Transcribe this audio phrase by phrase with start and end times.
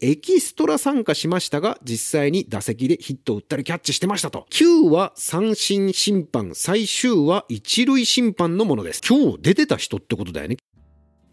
[0.00, 4.46] エキストラ参加しましたが、実際に打席でヒットを打ったりキャッチしてましたと。
[4.50, 9.00] 9は三振審判、最終は一塁審判のものです。
[9.06, 10.56] 今日出てた人ってことだよね。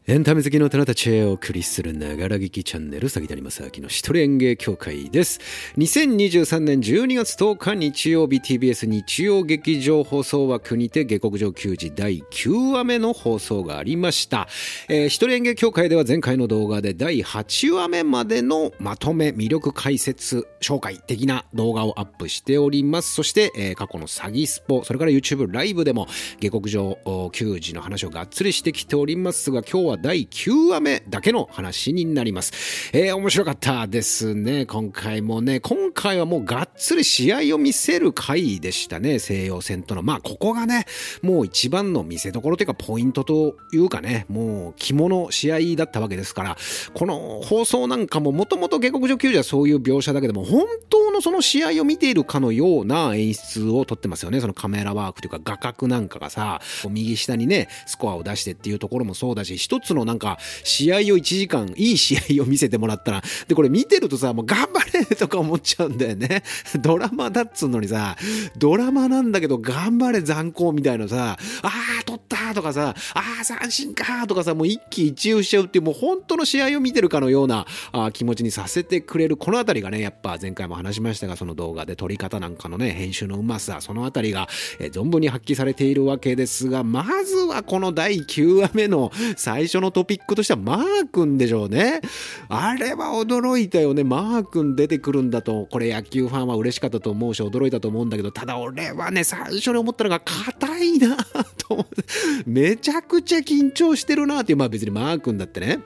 [0.07, 5.39] エンタメ好きの棚たちへお送りするながら劇チャンネル、詐欺谷正明の一人演芸協会です。
[5.77, 14.47] 2023年12月10日日曜日 TBS 日曜劇場放送枠にて下克上球児第9話目の放送がありました。
[14.89, 23.11] えー、一人演芸協会では前回の動画で第8話目までのまとめ、魅力解説、紹介的な動画をアップしております。
[23.11, 26.05] そして、えー、過去の詐欺スポ、それから YouTube ライブでも
[26.39, 32.91] 下克上球児の話をがっつりしてきておりますが、今日は第9話目だけの話になります。
[32.93, 34.65] えー、面白かったですね。
[34.65, 39.19] 今回もね、今回はもうがっつり試合を見せる回でしたね。
[39.19, 40.03] 西洋戦との。
[40.03, 40.85] まあ、ここがね、
[41.21, 46.57] もう一番の見せ所というかポイントというかね、もう肝の試合だったわけですから、
[46.93, 54.41] この放送なんかももともと下克上球児はそういう描写だけでも、本当のその試合を見ているかのような演出をとってますよね。
[54.41, 66.43] そのカメラワークというか画角なんかがさ、右下にね、スコアを出してっていうところもそうだし、一つのなんか、試合を1時間、いい試合を見せてもらったら、で、これ見てるとさ、もう頑張れとか思っちゃうんだよね。
[66.81, 68.17] ドラマだっつうのにさ、
[68.57, 84.47] ドラマなんだけど、頑張れ残光みたいなさ、あー、取ったとかさ、あー、三振かとかさ、もう一喜一憂しちゃうっていう、もう本当の試合を見てるかのようなあ気持ちにさせてくれる、このあたりがね、やっぱ前回も話しましたが、その動画で撮り方なんかのね、編集のうまさ、そのあたりが、
[84.79, 92.01] え存分に発揮されているわけですが、まずはこの第9話目の最初のトピックとしてはマー君でしょうね。
[92.49, 94.03] あれは驚いたよね。
[94.03, 102.03] マー君出てくるんだと、これ野球ファンは嬉しかったと思うし、驚いたと思うんだけど、ただ俺はね、最初に思ったのが硬いなと思って、
[102.45, 105.79] めちゃくちゃ緊張してるなっていう、まあ別にマー君だってね。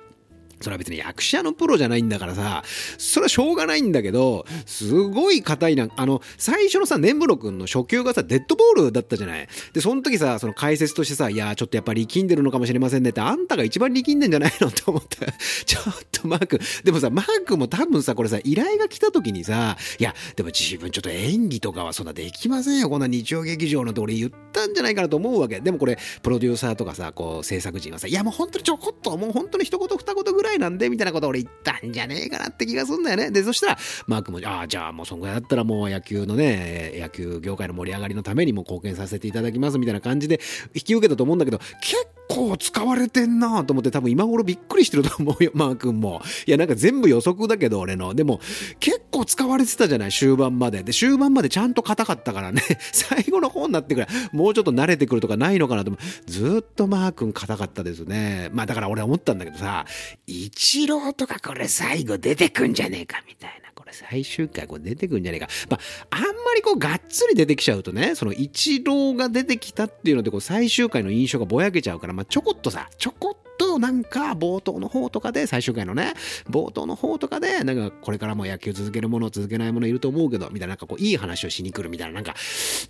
[0.61, 2.63] それは別に役者のプロじゃないんだからさ、
[2.97, 9.47] それはしょうがないんだけど、すごい硬いな、あの、最初のさ、ネンブロ君の初球がさ、デッドボールだったじゃない。
[9.73, 15.25] で、その時さ、その解説としてさ、いや、ちょっとやっぱり力んでるのかもしれませんねって、あんたが一番力んでんじゃないのって思った。
[15.65, 25.59] ちょっとマーク、でもさ、マークも多分さ、これさ、依頼が来た時にさ、いや、でも自分ちょっと演技とかはそんなできませんよ、こんな日曜劇場のって俺言ったんじゃないかなと思うわけ。
[25.59, 33.31] でもこれ、プロデューサーとかさ、こう、制作陣はさ、いや、もう本当にちょこっと、もう本当に一言二言ぐらいなんで、みたいなこと俺言ったんじゃねえかなって気がすんだよね。
[33.31, 33.77] で、そしたら、
[34.07, 40.39] マークも、ああ、じゃあもうそんぐらいだったらもう野球のね、野球業界の盛り上がりのためにも貢献させていただきますみたいな感じで
[40.73, 46.21] 引き受けたと思うんだけど、結構使われてんなと思って多分今頃びっくりしてると思うよ、マー君も。
[46.45, 48.13] いや、なんか全部予測だけど俺の。
[48.13, 48.39] でも、
[48.79, 50.83] 結構使われてたじゃない終盤まで。
[50.83, 52.61] で、終盤までちゃんと硬かったからね、
[52.93, 56.31] 最後の方になってくらい、もうちょっと慣れてくるとかないのかなと思う。
[56.31, 58.49] ずっとマー君硬かったですね。
[58.53, 59.85] まあだから俺思ったんだけどさ、
[60.27, 63.68] 一郎とかこれ最後出てくんじゃねえかみたいな。
[63.89, 65.47] れ最終回これ出てくんじゃねえか。
[65.69, 76.13] まあ、あんまりこうがっつり出てきちゃうとね、その一郎が出てきたっていうのでこう最終回の印象がぼやけちゃうから、まあちょこっとさ、ちょこっとなんか冒頭の方とかで、最終回のね、
[76.49, 82.33] 冒頭の方とかで、なんかこれからも野球続けるもの、続けないものいると思うけど、みたいな、なんかこう、いい話をしに来るみたいな、なんか、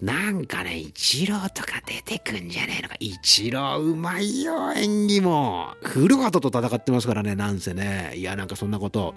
[0.01, 2.95] なんかね、一郎とか出てくんじゃねえのか。
[2.99, 5.75] 一郎うまいよ、演技も。
[5.81, 8.13] 古畑と戦ってますからね、なんせね。
[8.15, 9.15] いや、なんかそんなこと。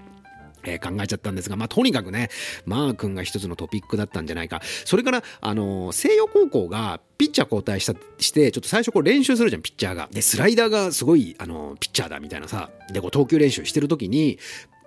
[0.64, 2.30] え、考えちゃったんですが、まあ、とにかくね、
[2.66, 4.60] マー君が一つのトピックだったんじゃないか。
[4.84, 10.08] それから、あの、西洋高校がピッチャー交代したして、ちょっと最初こう練習するじゃん、ピッチャーが。
[10.12, 14.38] で、スライダーがすごい、あの、ピッチャーだみたいなさ、で、こう投球練習してる時に、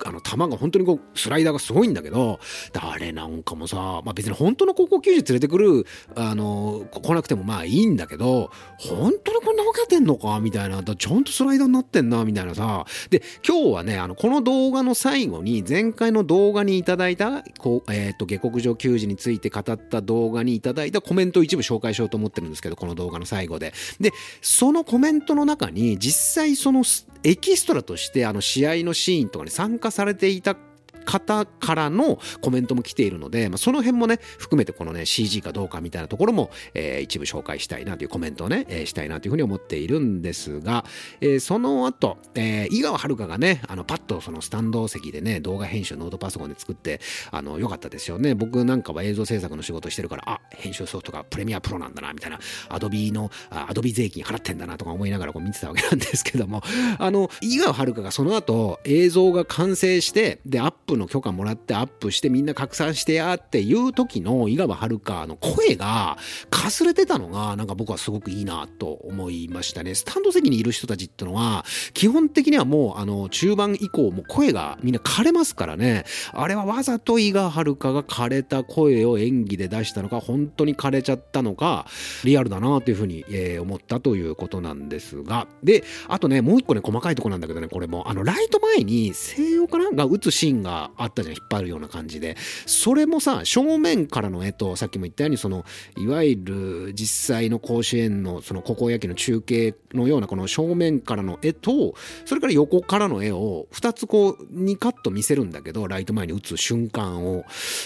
[0.03, 2.39] あの球が本当にこうスライダーがすごいんだけど
[2.73, 5.85] あれなんかもさ、まあ、別に本当の高校球児連れてくる
[6.15, 23.73] あの来なくてもまあいいんだけど本当にこんなわけてんのかみたいなちゃんとスライダーになってんなみたいなさで今日はねあのこの動画の最後に前回の動画にいただいたこう、えーと、下克上球児について語った動画にいただいたコメントを一部紹介しようと思ってるんですけどこの動画の最後で。
[23.99, 26.83] でそのコメントの中に実際その
[27.23, 30.55] エキストラとしてあの試合のシーンとかに参加されていた
[31.05, 40.85] 方からのコメントも来ているので、まあ、その辺もね、含めてこのね、CG かどうかみたいなところも、えー、一部紹介したいなというコメントをね、えー、したいなというふうに思っているんですが、
[41.21, 46.99] えー、その後、えー、井川遥がね、あの、パッとそのスタンド席でね、動画編集ノートパソコンで作って、
[47.31, 48.35] あの、良かったですよね。
[48.35, 56.61] 僕なんかは映像制作の仕事してるから、あ、編集ソフトがプレミアプロなんだな、みたいな、アドビの、アドビ税金払ってんだなとか思いながらこう見てたわけなんですけども、
[56.97, 66.17] あの、井川遥がその後、映像が完成して、で、アッププの許可もらってアップしてみんな拡散してやっていう時の井川遥の声が
[66.49, 69.93] かすれてたのがなんか僕はすごくいいなと思いましたね。
[69.93, 76.05] スタンド席にいる人たちってのは基本的にはもうあの中盤以降も声がみんな枯れますからね。
[76.31, 81.85] あれはわざと井川遥が枯れた声を演技で出したのか本当に枯れちゃったのか
[82.23, 85.47] リアルだなというふうに、えー、思ったということなんですが。
[85.63, 92.35] で、あとね、もう一個ね、細かいとこなんだけどね、これも、あの、ライト前に西洋かなが打つシーンがあったじゃん、引っ張るような感じで。
[92.65, 95.65] それもさ、正面からの絵と、さっきも言ったように、その、
[95.97, 101.95] いわゆる実際の甲子園の、その高校野球の中継のような、この正面からの絵と、
[102.25, 107.43] それから横からの絵を、2つこう、2カット見せるんだけど、ライト前に打つ瞬間を。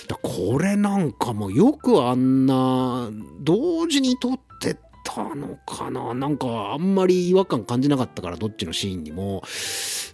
[0.08, 3.10] だこれなんかもよくあんな、
[3.42, 9.42] 同時に撮ってたのかななんかあんまり違和感感じなかったからどっちのシーンにも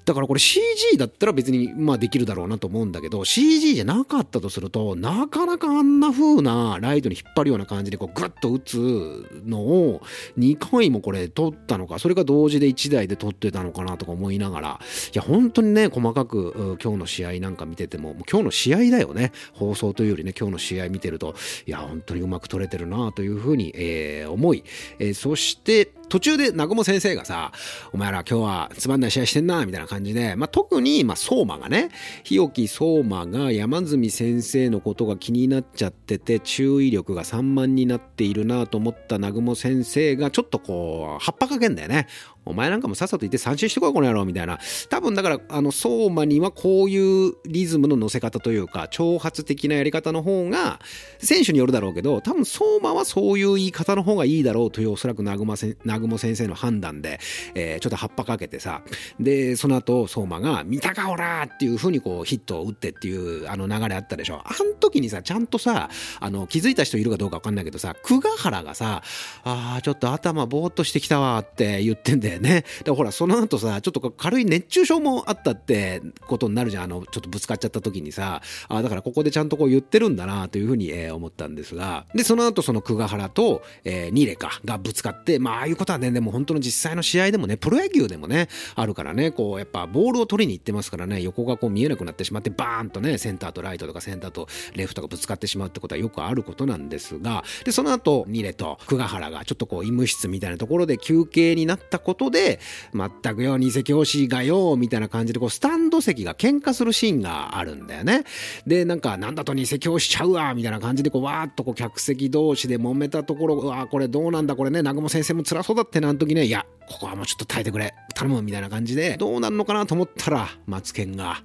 [0.06, 10.02] だからこれ CG だったら別にまあできるだろうなと思うんだけど CG じゃなかったとするとなかなかあんな風なライトに引っ張るような感じでこうグッと打つのを
[10.38, 14.80] 2回もこれ撮ったのかそれが同時で1台で撮ってたのかなとか思いながら
[15.14, 19.32] いや本当にね細かく今日の試合なんか見ててももう今日の試合だよね。
[19.54, 21.36] 放送というよりね今日の試合見てると
[21.66, 24.64] いや本当にうまく撮れてるなというふうに、えー、思い、
[25.00, 27.52] えー、そして途中で南雲先生がさ、
[27.92, 31.90] お前ら今日はつまんない試合してんな、みたいな感じで、まあ、特に、まあ、相馬がね、
[32.24, 42.08] 日置相馬が山住先生のことが気になっちゃってて、注意力が散漫になっているなと思った南雲先生が、ちょっとこう、葉っぱかけんだよね。
[42.46, 44.60] お前なんかもさっさと言って三振してこい、この野郎、みたいな。
[44.90, 50.80] 多分だから、あの、相馬にはこういうリズムの乗せ方というか、挑発的なやり方の方が、
[51.20, 57.20] 選手によるだろうけど、多分相馬はそういう言い方の方がいいだろうという、おそらく南雲先生の判断で、
[57.56, 58.82] えー、ちょっと葉っぱかけてさ、
[59.20, 64.42] で、その後、相馬が、見たかおらっていう風にこう、ヒットを打ってっていう、あの流れあったでしょ。
[64.46, 65.90] あの時にさ、ちゃんとさ、
[66.20, 69.02] あの、気づいた人いるかどうかわかんないけどさ、久我原がさ、
[69.44, 72.66] ああ、ちょっと頭ぼーっとしてきたわって言ってんでね。
[72.84, 76.84] でほら、その後さ、ちょっと軽い熱中症もあったってことになるじゃん。
[76.84, 102.60] あの、ちょっとぶつかっちゃった時にさ、あだからここでちゃんとこう言ってるんだなというふうに、えー、思ったんですが、で、その後その久我原と、えー、ニレかがぶつかって、まあ、ああいうことはね、でも本当の実際の試合でもね、プロ野球でもね、あるからね、こう、やっぱボールを取りに行ってますからね、横がこう見えなくなってしまって、バーンとね、センターとライトとかセンターとレフトがぶつかってしまうってことはよくあることなんですが、で、その後、ニレと久我原がちょっとこう、医務室みたいなところで休憩になったことで、
[102.94, 108.24] 全くよ、二席推しがよ、みたいな感じで、こう、スタンド席が喧嘩するシーンがあるんだよね。
[108.66, 121.38] で、なんか、なんだと二席押しちゃうわ、みたいな感じで、こう、わーっとこう、客席同士で揉めたところ、うわこれどうなんだ、これね、南雲先生も辛そうだってな、あの時ね、いや、ここはもうちょっと耐えてくれ、頼む、みたいな感じで、どうなるのかなと思ったら、マツケンが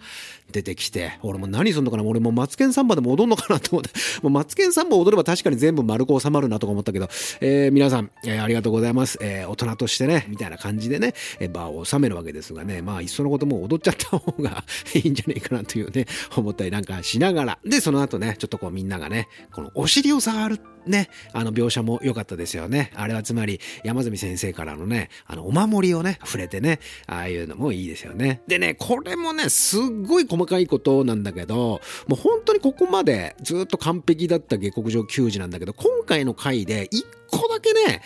[0.51, 3.91] 出てきて、俺も何すんのかな、俺もマツケンサンバでも踊んのかなと思って、
[4.23, 7.09] もうマツケンサンバ踊れば確かに全部丸く収まるなとか思ったけど、
[7.41, 9.19] えー、皆さん、えー、ありがとうございます。
[9.21, 14.65] えー、大人としてね、みたいな感じでね、えー、場を収めるわけですがね、まあ、いっそのことも踊っちゃった方が
[14.95, 16.07] いいんじゃないかなというね、
[16.37, 17.59] 思ったりなんかしながら。
[17.65, 22.91] で、その後ね、ちょっとこうみんながね、このお尻を触るね、あの描写も良かったですよね。
[22.95, 28.43] あれはつまり山住先生からのね、あのお守りをね、触れてね、ああいうのもいいですよね。
[28.49, 38.03] でね、これもね、すっごい細かいことなんだけど、もう本当にここまでずっと完璧だった下克上球児なんだけど、今回の回で一個だけね、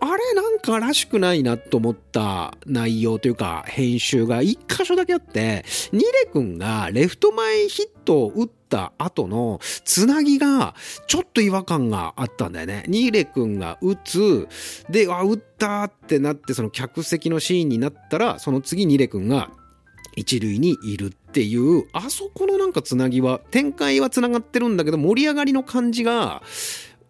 [0.00, 10.74] あれなんからしくないなと思った内容というか編集が一箇所だけあって、ニレ君がレフト前ヒットを打った後のつなぎが
[11.06, 12.84] ちょっと違和感があったんだよね。
[12.88, 14.48] ニレ君が打つ、
[14.88, 19.50] で、あ、打ったってなってその客席のシーンになったら、その次ニレ君が
[20.16, 26.42] 一塁にいるっていう、あそこのなんかつなぎは、展開はつながってるんだけど盛り上がりの感じが、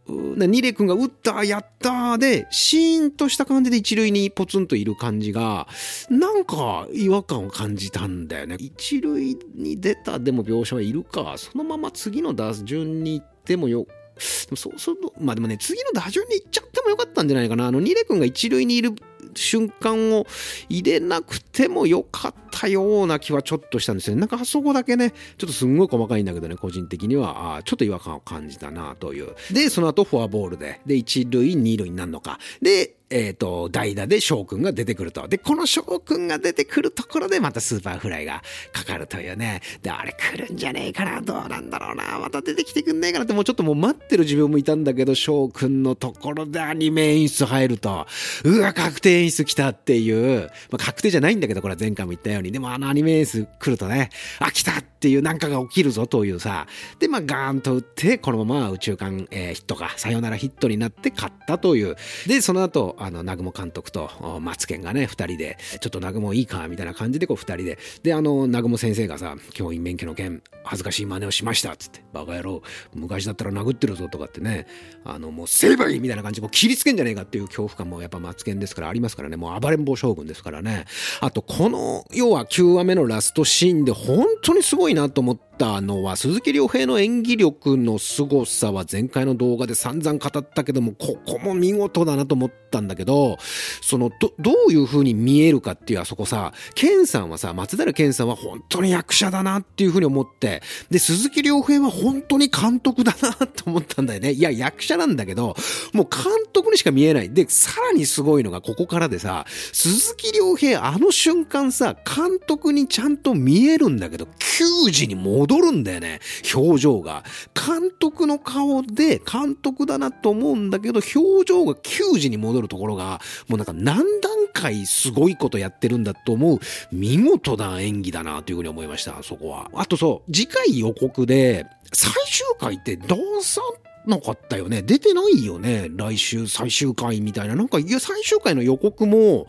[0.09, 5.69] ニレ君が打ったやったで、シーンとした感じで一塁にポツンといる感じが、
[6.09, 8.57] なんか違和感を感じたんだよね。
[8.59, 11.35] 一塁に出たでも描写はいるか。
[11.37, 13.87] そのまま次の打順に行ってもよ、
[14.19, 17.67] そうそう、まあでもね、次の打順に行っちゃってもよかったんじゃないかな。
[17.67, 18.93] あの、ニレ君が一塁にいる
[19.35, 20.27] 瞬間を
[20.69, 24.21] 入れなくてもよかったたような気はちょっとしたんですよね。
[24.21, 29.35] なんかあそこだけね、ちょっとすんごい細かいんだけどね、個人的には、あちょっと違和感を感じたなという。
[29.53, 32.39] で、その後フォアボールで、で、一塁、二塁になるのか。
[32.61, 35.29] で、えっ、ー、と、代打で翔くんが出てくると。
[35.29, 39.63] で、この翔くんが出てくるところでまたスーパーフライがかかるというね。
[39.83, 48.07] で、あれ来るんじゃねえかな、どうなんだろうな、また出てきてくんねえかなってもうちょっともう待ってる自分もいたんだけど、翔くんのところでアニメ演出入ると、
[48.45, 52.53] うわ、確定演出来たっていう、まあ、確定じゃないんだけど、これは前回も言ったよように。
[52.53, 56.67] でもあのアニメエース来るとね、あ、来たっていうなんかが起きるぞというさ、
[56.99, 61.97] で、まあガーンと打って、このまま宇宙間、えー、ヒットか、さよならヒットになって勝ったという。
[62.27, 72.63] で、その後、あの、南雲監督とマツケンがね、二人で、ちょっと南雲いいか、みたいな感じでこう二人で、で、あの、南雲先生がさ、教員免許の件、恥ずかしい真似をしました、つって、バカ野郎、
[72.95, 74.67] 昔だったら殴ってるぞとかってね、
[75.05, 80.87] あの、もう成敗みたいな感じで、もう切りつけんじゃねえかっていう恐怖感もやっぱマツケンですからありますからね、もう暴れん坊将軍ですからね。
[81.21, 93.37] あと、この、要は9話目のラストシーンで本当にすごいなと思って、ったのは鈴木亮平の演技力の凄さは前回の動画で散々語ったけどもここも見事だなと思ったんだけど
[93.83, 104.33] そのどどういう風に見えるかっていうあそこさ健さんはさ松平健さんは本当に役者だなっていう風に思ってで鈴木亮平は本当に監督だなと思ったんだよね。
[104.33, 105.57] いや役者なんだけど
[105.93, 107.33] もう監督にしか見えない。
[107.33, 116.21] でさらにすごいのがここからでさ鈴木亮平あの瞬間さ監督にちゃんと見えるんだけど球児に戻戻るんだよね。
[116.55, 117.25] 表情が。
[117.55, 124.05] 監督の顔で監督だなと思うんだけど、表情が球児に戻るところが、もうなんか何段
[124.53, 126.59] 階すごいことやってるんだと思う、
[126.93, 129.71] 見事な演技だなというふうに思いました、そこは。
[129.75, 133.63] あとそう、次回予告で、最終回ってどうさ
[134.07, 134.83] なかったよね？
[134.83, 135.89] 出てないよね？
[135.95, 137.57] 来週最終回みたいな。
[137.57, 139.47] なんか、いや、最終回の予告も、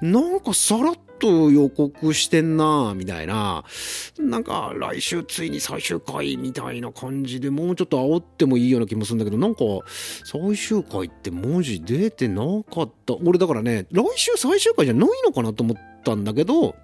[0.00, 3.64] なんかさらっと予告してんなみたいな。
[4.18, 9.62] なんか、来週ついに最終回みたいな感じでもうちょっと煽ってもいいような気もするんだけど、なんか、
[10.24, 13.14] 最終回って文字出てなかった。
[13.24, 16.74] 俺だからね、来週最終回じゃないのかなと思ったんだけど、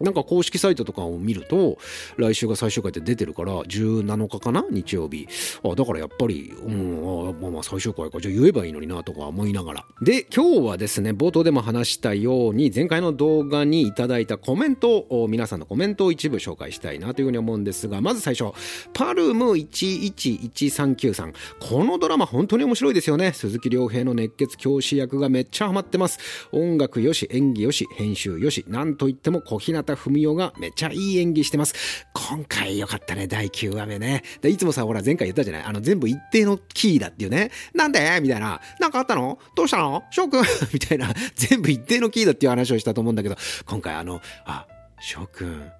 [0.00, 1.78] なんか公式サイトとかを見ると、
[2.16, 5.26] 来週が最終回って出てるから、17日かな日曜日。
[5.64, 8.20] あ、だからやっぱり、うん、あまあまあ最終回か。
[8.20, 9.84] じゃあ言えばいいのになとか思いながら。
[10.02, 18.52] で、今日はですね、冒頭でも話したように、前回の動画にいただいたコメントを、皆さんのコメントを一部紹介したいなというふうに思うんですが、まず最初、
[18.92, 21.32] パルム111393さん。
[21.60, 23.32] このドラマ本当に面白いですよね。
[23.32, 26.18] 鈴木亮平の熱血教師役がめっちゃハマってます。
[26.52, 31.74] 音楽よし、演技よし、編集よし、なんといっても小日向文代がめちゃいい演技してます。
[32.12, 34.22] 今回よかったね、第9話目ね。
[34.40, 35.62] で、いつもさ、ほら、前回言ったじゃない？
[35.62, 37.50] あの、全部一定のキーだっていうね。
[37.74, 38.18] なんで？
[38.20, 38.60] みたいな。
[38.80, 39.38] なんかあったの？
[39.54, 40.02] どうしたの？
[40.10, 40.44] 翔くん？
[40.72, 41.12] みたいな。
[41.34, 44.66] 全部一定のキーだっていう話をしたと思うんだけど、今回あの、あ、
[45.00, 45.70] 翔くん、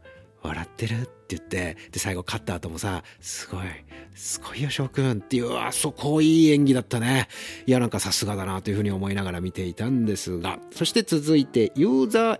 [0.42, 1.08] 笑ってる？
[1.26, 3.62] って言って、で、最後勝った後もさ、すごい、
[4.14, 7.26] すごいよ、翔くんっていう、あそこいい演技だったね。
[7.66, 12.38] いや、なんかさすがだなというふうに思いながら見ていたんですが、そして続いて、ユーザー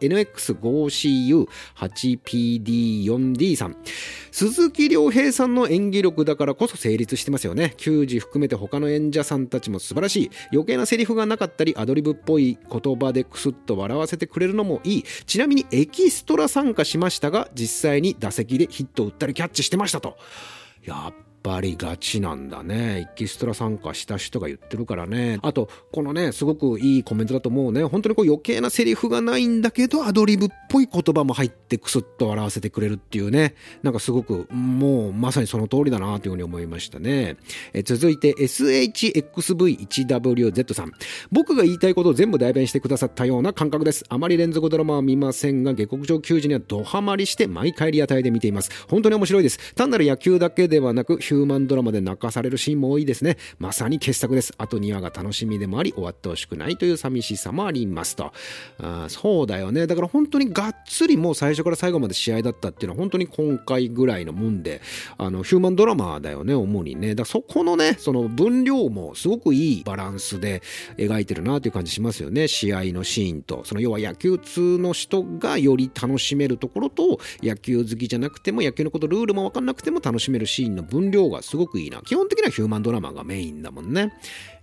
[1.76, 3.76] NX5CU8PD4D さん。
[4.30, 7.74] 鈴木亮平さんの演技力だからこそ成立してますよね。
[7.76, 10.30] 球児含めて他の演者さんたちも素晴らしい。
[10.52, 15.04] 余計なセリフがなかったり、アドリブっぽい言葉でクスッと笑わせてくれるのもいい。
[15.26, 20.18] ちなみにエキストラ参加しましたが、実際に打席でヒットを打ったりキャッチしてましたと。
[20.84, 21.14] やっ
[21.46, 23.02] ぱりガチなんだね。
[23.02, 25.38] エキストラ参加した人が言ってるからね。
[25.42, 27.84] あと、このね、すごくいいコメントだと思うね。
[27.84, 33.54] 本当にこう余計なセリフがないんだけど、アドリブっぽい言葉も入ってクスッと笑わせてくれるっていうね。
[33.84, 37.36] なんかすごく、もうまさにその通りだなというふうに思いましたね。
[37.72, 40.90] え続いて、SHXV1WZ さん。
[41.30, 44.04] 僕が言いたいことを全部代弁してくださったような感覚です。
[44.08, 48.86] あまり連続ドラマは見ませんが、下克上球児にはドハマりして毎回リアタイで見ています。
[48.88, 49.74] 本当に面白いです。
[49.76, 53.36] 単なる野球だけではなく、ヒヒューマンドラマで泣かされるシーンも多いですね。
[53.58, 54.54] まさに傑作です。
[54.56, 58.32] あと2話が楽しみでもあり、終わってほしくないという寂しさもありますと。
[58.78, 59.86] あそうだよね。
[59.86, 64.80] だから本当にがっつりもう最初から最後まで試合だったっていうのは本当に今回ぐらいのもんで、
[65.18, 67.14] あの、ヒューマンドラマだよね、主にね。
[67.14, 70.62] だからそこのね、その分量もすごくいいバランスで
[70.96, 72.48] 描いてるなという感じしますよね。
[72.48, 73.62] 試合のシーンと。
[73.66, 82.02] その要は野球通の人がより楽しめるところと、野球好きじゃなくても野球のことルールもわかんなくても楽しめるシーンの分量がすごくいいな。
[82.02, 84.12] 基本的にはヒューマンドラマがメインだもんね。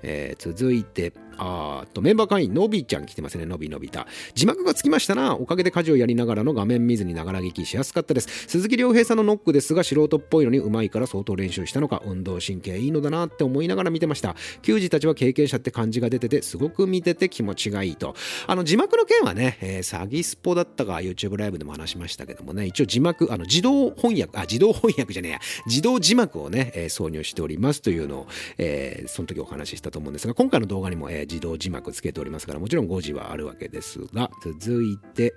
[0.01, 3.45] えー、続いて、あと、メンバー会員、のびちゃん来てますね。
[3.45, 4.07] のびのびた。
[4.35, 5.35] 字幕がつきましたな。
[5.35, 8.27] おかげで家事をやりながらの画面見ずにながら聞きしやすかったです。
[8.47, 14.35] 鈴木亮平さんのノックですが、素人っぽいのに上手いから相当練習したのか、運動神経いいのだなって思いながら見てました。
[14.61, 18.15] 球児たちは経験者って感じが出てて、すごく見てて気持ちがいいと。
[18.47, 35.33] あの、字幕の件はね、えー、詐欺スポだったか YouTube ライブでも話しましたけどもね、一応字幕、あの、自動翻訳、あ、自動翻訳じゃねえや、自動字幕をね、えー、挿入しておりますというのを、えー、その時お話ししたと思うんですが、今回の動画にも、えー、自動字幕つけておりますから、もちろん5字はあるわけですが、続いて、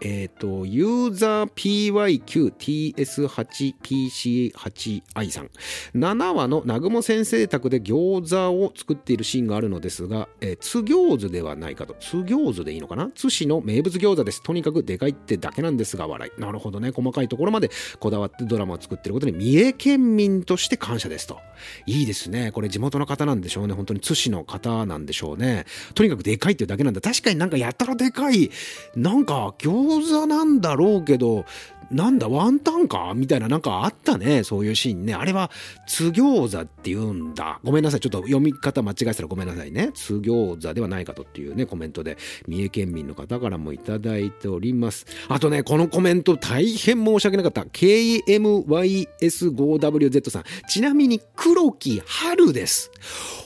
[0.00, 5.50] えっ、と、ユーザー PYQTS8PC8i さん。
[5.94, 11.94] 7話の南雲先生宅で餃子を作っているシーンがあるのですが、えー、津餃子ではないかと。
[11.94, 13.10] 津餃子でいいのかな？
[13.14, 14.42] 津市の名物餃子です。
[14.42, 16.40] とにかくでかいってだけなんですが、笑い。
[16.40, 16.90] なるほどね。
[16.90, 21.38] 細かいところまでこだわってドラマを作ってることに、三重県民として感謝ですと。
[21.86, 22.52] いいですね。
[22.52, 23.74] これ地元の方なんでしょうね。
[23.74, 25.64] 本当に津市の方なんでしょうね。
[25.94, 27.00] とにかくでかいっていうだけなんだ。
[27.00, 28.50] 確かになんかやたらでかい、
[28.94, 31.44] なんか餃子餃子なんだろうけど、
[31.90, 33.14] なんだ、ワンタンか？
[33.16, 34.44] みたいななんかあったね。
[34.44, 35.14] そういうシーンね。
[35.14, 35.50] あれは、
[35.86, 37.60] 津餃子って言うんだ。
[37.64, 38.00] ごめんなさい。
[38.00, 39.92] ちょっと読み方間違えたらごめんなさいね。
[39.94, 45.06] 津餃子ではないかとっていうね、コメントで、三重県民の方からもいただいております。
[45.28, 47.62] あとね、このコメント大変申し訳なかった。
[47.62, 50.44] KMYS5WZ さん。
[50.68, 52.90] ちなみに黒木春です。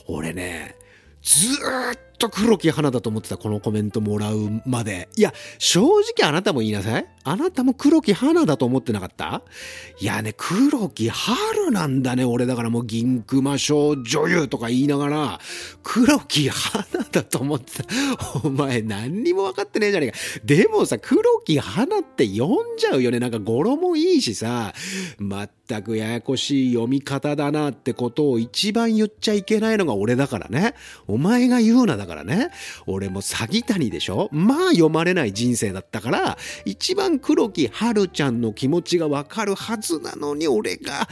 [0.05, 0.75] 俺ね、
[1.21, 5.09] ずーっと黒木花だと思ってたこのコメントもらうまで。
[5.15, 7.05] いや、正直あなたも言いなさい。
[7.25, 9.43] あなたも黒木花だと思ってなかった？
[9.99, 12.25] いやね、黒木春なんだね。
[12.25, 15.39] 俺だからもう銀熊賞女優とか言いながら、
[15.83, 17.89] 黒木花だと思ってた。
[18.43, 20.17] お前何にも分かってねえじゃねえか。
[20.43, 23.19] でもさ、黒木花って読んじゃうよね。
[23.19, 24.73] なんか語呂もいいしさ、
[25.65, 30.75] 全くややこしい読み方だなってことを一番言っちゃいけないのが俺だからね。
[31.07, 32.49] お前が言うなだからね。
[32.85, 41.07] 俺も詐欺谷でしょまあ読まれない人生だったから、一番黒木春ちゃんの気持ちがわかるはずなのに俺が、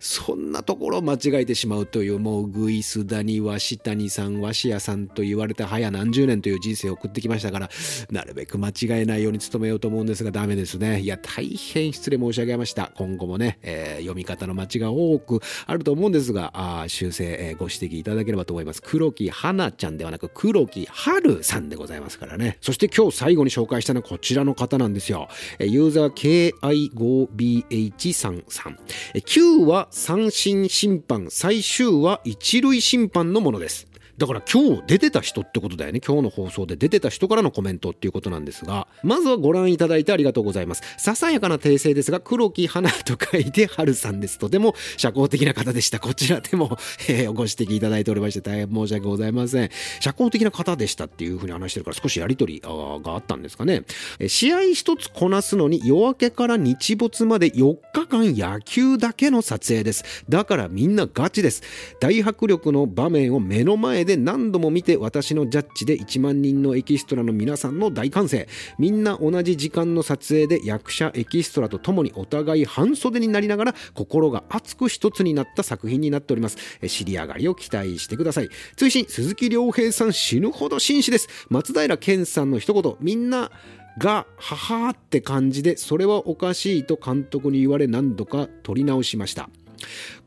[0.00, 7.70] そんなところを間違えてしまうという、もうグイス谷、鷲谷さん、鷲屋さんと言われて早何十年という人生を送ってきましたから、
[8.10, 11.00] なるべく間違えないように努めようと思うんですがダメですね。
[11.00, 12.92] いや、大変失礼申し上げました。
[12.96, 18.82] 今後もね、えー、読み方の間違いが多くあると思うんですが、あ修正、えー、ご指摘いただければと思います。
[18.82, 22.58] 黒木花ちゃんではなく黒木春さんでございますからね。
[22.60, 25.28] そして今日最後に紹介したのはこちらの方なんですよ
[25.58, 25.66] え。
[25.66, 28.76] ユーザー KI5BH33。
[29.14, 33.89] 9は三振審判、最終は一塁審判のものです。
[34.20, 36.00] だから今日出てた人ってことだよね。
[36.06, 40.82] 今日の放送で出てた人からのコメントっていうことなんですが、まずはご覧いただいてありがとうございます。
[40.98, 44.38] ささやかな訂正ですが、黒木花と書いて春さんです。
[44.38, 46.00] とても社交的な方でした。
[46.00, 46.76] こちらでも、
[47.08, 49.70] えー、ご指摘いただいておりまして大変申し訳ございません。
[50.00, 52.68] 社交的な方でしたっていうふうに話してるから少しやりとりが
[53.14, 53.84] あったんですかね。
[54.28, 60.04] 試合一つこなすのに夜明けから日没まで4日間野球だけの撮影です。
[60.28, 61.62] だからみんなガチです。
[62.00, 68.48] 大迫力の場面を目の前でで何度も見て私のジャッジで1万人のエキストラの皆さんの大歓声。
[68.76, 76.56] みんな同じ時間の撮影で役者エキストラと共にお互い半袖になりながら心が熱く一つになった作品になっております。
[76.88, 78.48] 尻上がりを期待してください。
[78.74, 81.28] 追伸鈴木亮平さん死ぬほど紳士です。
[81.48, 82.96] 松平健さんの一言。
[83.00, 83.52] みんな
[83.96, 89.50] が、ははって感じで、それはおかしいと監督に言われ何度か撮り直しました。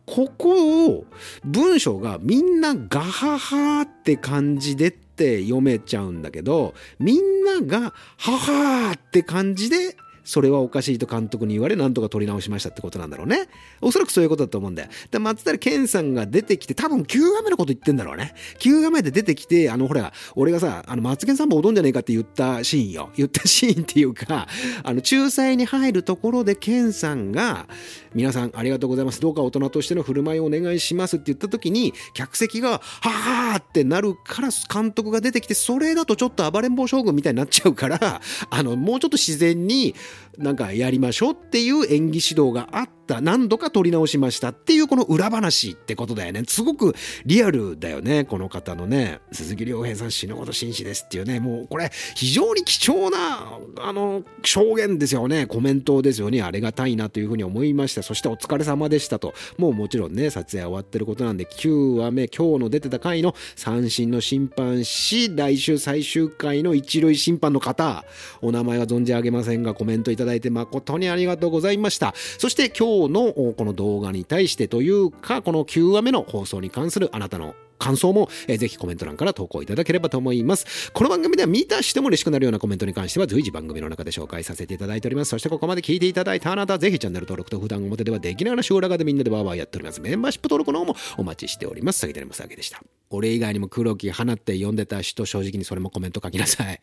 [0.05, 1.05] ここを
[1.45, 13.47] 文章がみんなガハハって感じでって読めちゃうんだけどみんながハハって感じでそれはおかしいと監督に言われ、なんとか取り直しましたってことなんだろうね。
[13.81, 14.89] おそらくそういうことだと思うんだよ。
[15.11, 18.33] で、松平健さんが出てきて、多分9話目のこと言ってんだろうね。
[18.59, 23.11] 9話目で出てきて、あの、ほら、俺がさ、あの、松健さんも踊んじゃねえかって言ったシーンよ。
[23.15, 24.47] 言ったシーンっていうか、
[24.83, 27.67] あの、仲裁に入るところで健さんが、
[28.13, 29.19] 皆さんありがとうございます。
[29.19, 39.95] どうか大人としての振る舞いをお願いしますって言った時に、客席が、ははーってなるから監督が出てきて、それだとちょっと暴れん坊将軍みたいになっちゃうから、あの、もうちょっと自然に
[40.37, 42.93] なんかやりましょうっていう演技指導があった。
[43.21, 46.43] 何度か撮り直しましたっていうこの裏話ってことだよね。
[46.47, 46.95] すごく
[47.25, 48.23] リアルだよね。
[48.23, 49.19] この方のね。
[49.31, 51.41] 鈴木亮平さん死ぬほど紳士ですっていうね。
[51.41, 55.47] もうこれ非常に貴重なあの証言ですよね。
[55.47, 56.41] コメントですよね。
[56.41, 58.03] ありがたいなというふうに思いました。
[58.03, 59.33] そしてお疲れ様でしたと。
[59.57, 68.05] もうもちろんね撮影終わってることなんで9話目今日の出てた回の三振の審判し来週最終回の一塁審判の方。
[68.41, 80.91] お名前は存じ上げませんがコメントいただいて誠にありがとうございましたそして今日のこの動画に対してというか、この9話目の放送に関するあなたの感想も、えー、ぜひコメント欄から投稿いただければと思います。
[80.93, 85.29] この番組では見たしても嬉しくなるようなコメントに関しては随時番組の中で紹介させていただいております。
[85.29, 89.99] そしてここまで聞いていただいたあなたぜひチャンネル登録と普段表ではできない話を裏側でみんなでワーワーやっております。
[89.99, 91.99] メンバーシップ登録の方もお待ちしております。
[91.99, 92.81] さぎたりますわけでした。
[93.09, 96.79] 俺以外にも黒木花って呼んでた人正直にそれもコメント書きなさい。